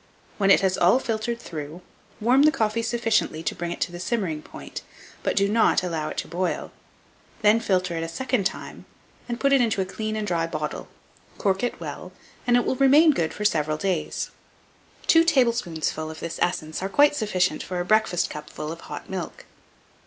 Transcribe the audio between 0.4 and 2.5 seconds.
it has all filtered through, warm